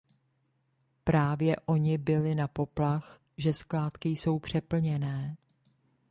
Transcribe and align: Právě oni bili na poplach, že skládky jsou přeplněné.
Právě 1.03 1.55
oni 1.65 1.97
bili 1.97 2.35
na 2.35 2.47
poplach, 2.47 3.19
že 3.37 3.53
skládky 3.53 4.09
jsou 4.09 4.39
přeplněné. 4.39 5.35